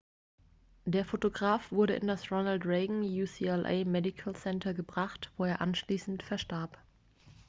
[0.85, 6.79] der fotograf wurde in das ronald reagan ucla medical center gebracht wo er anschließend verstarb